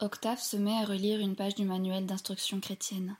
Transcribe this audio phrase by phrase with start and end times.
[0.00, 3.16] Octave se met à relire une page du manuel d'instruction chrétienne.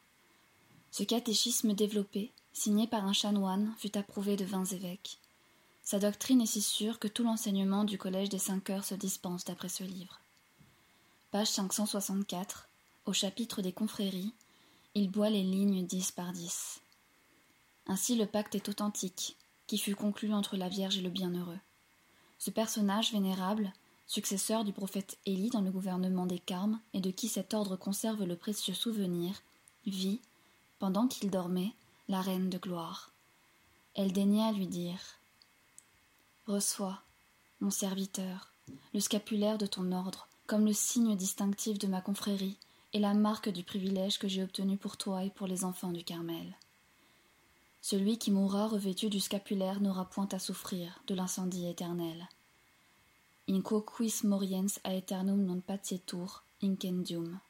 [0.90, 5.18] Ce catéchisme développé, signé par un chanoine, fut approuvé de vingt évêques.
[5.84, 9.44] Sa doctrine est si sûre que tout l'enseignement du Collège des cinq heures se dispense
[9.44, 10.18] d'après ce livre.
[11.30, 12.68] Page 564,
[13.06, 14.32] au chapitre des confréries,
[14.96, 16.80] il boit les lignes dix par dix.
[17.86, 19.36] Ainsi le pacte est authentique,
[19.68, 21.58] qui fut conclu entre la Vierge et le Bienheureux.
[22.38, 23.72] Ce personnage vénérable,
[24.06, 28.24] successeur du prophète Élie dans le gouvernement des Carmes et de qui cet ordre conserve
[28.24, 29.42] le précieux souvenir,
[29.86, 30.20] vit,
[30.78, 31.72] pendant qu'il dormait,
[32.08, 33.10] la reine de gloire.
[33.94, 35.00] Elle daigna lui dire
[36.46, 37.00] Reçois,
[37.60, 38.52] mon serviteur,
[38.92, 42.58] le scapulaire de ton ordre, comme le signe distinctif de ma confrérie
[42.92, 46.04] et la marque du privilège que j'ai obtenu pour toi et pour les enfants du
[46.04, 46.54] Carmel.
[47.80, 52.28] Celui qui mourra revêtu du scapulaire n'aura point à souffrir de l'incendie éternel.
[53.48, 57.40] In quis moriens aeternum non patietur incendium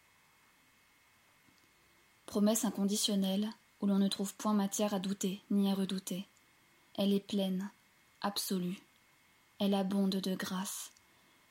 [2.27, 3.49] promesse inconditionnelle
[3.81, 6.27] où l'on ne trouve point matière à douter ni à redouter.
[6.97, 7.71] Elle est pleine,
[8.23, 8.79] absolue.
[9.61, 10.91] Elle abonde de grâce.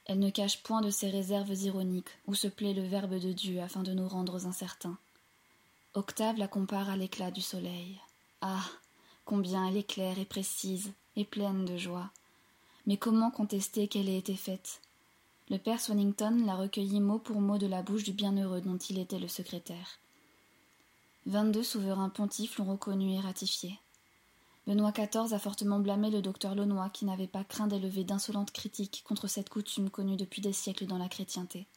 [0.05, 3.61] Elle ne cache point de ses réserves ironiques où se plaît le Verbe de Dieu
[3.61, 4.97] afin de nous rendre incertains.
[5.93, 8.01] Octave la compare à l'éclat du soleil.
[8.41, 8.65] Ah.
[9.23, 12.11] Combien elle est claire et précise, et pleine de joie.
[12.85, 14.81] Mais comment contester qu'elle ait été faite?
[15.49, 18.99] Le père Swanington l'a recueillie mot pour mot de la bouche du bienheureux dont il
[18.99, 19.99] était le secrétaire.
[21.25, 23.79] Vingt-deux souverains pontifes l'ont reconnu et ratifié.
[24.67, 29.03] Benoît XIV a fortement blâmé le docteur Launois qui n'avait pas craint d'élever d'insolentes critiques
[29.05, 31.67] contre cette coutume connue depuis des siècles dans la chrétienté.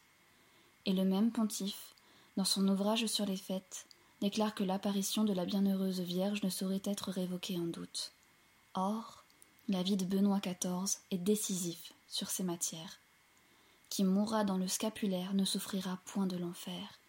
[0.85, 1.95] Et le même pontife,
[2.35, 3.87] dans son ouvrage sur les fêtes,
[4.21, 8.11] déclare que l'apparition de la bienheureuse Vierge ne saurait être révoquée en doute.
[8.73, 9.23] Or,
[9.69, 12.99] la vie de Benoît XIV est décisif sur ces matières.
[13.89, 16.99] Qui mourra dans le scapulaire ne souffrira point de l'enfer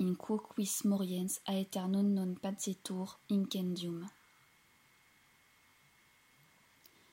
[0.00, 4.08] in quoquis moriens aeternum non patietur incendium.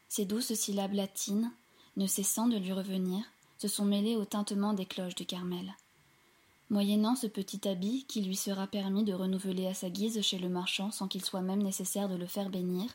[0.07, 1.51] Ces douces syllabes latines,
[1.97, 3.25] ne cessant de lui revenir,
[3.57, 5.75] se sont mêlées au tintement des cloches du Carmel.
[6.69, 10.49] Moyennant ce petit habit qui lui sera permis de renouveler à sa guise chez le
[10.49, 12.89] marchand sans qu'il soit même nécessaire de le faire bénir,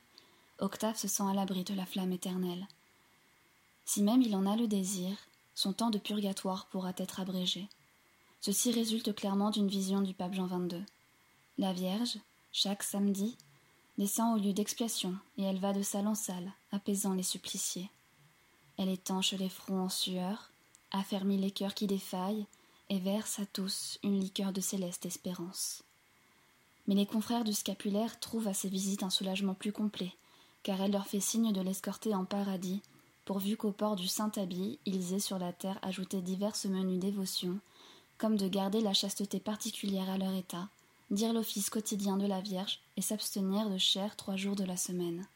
[0.59, 2.67] Octave se sent à l'abri de la flamme éternelle.
[3.85, 5.17] Si même il en a le désir,
[5.55, 7.69] son temps de purgatoire pourra être abrégé.
[8.41, 10.85] Ceci résulte clairement d'une vision du pape Jean XXII.
[11.59, 12.19] La Vierge,
[12.53, 13.37] chaque samedi,
[13.99, 17.91] descend au lieu d'expiation et elle va de salle en salle, apaisant les suppliciés.
[18.79, 20.51] Elle étanche les fronts en sueur,
[20.91, 22.47] affermit les cœurs qui défaillent
[22.89, 25.83] et verse à tous une liqueur de céleste espérance.
[26.87, 30.13] Mais les confrères du scapulaire trouvent à ces visites un soulagement plus complet,
[30.63, 32.81] car elle leur fait signe de l'escorter en paradis,
[33.25, 37.59] pourvu qu'au port du saint habit ils aient sur la terre ajouté diverses menues dévotions
[38.23, 40.69] comme de garder la chasteté particulière à leur état,
[41.11, 45.27] dire l'office quotidien de la Vierge et s'abstenir de chair trois jours de la semaine.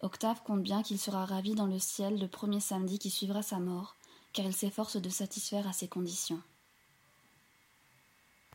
[0.00, 3.60] Octave compte bien qu'il sera ravi dans le ciel le premier samedi qui suivra sa
[3.60, 3.94] mort,
[4.32, 6.40] car il s'efforce de satisfaire à ses conditions.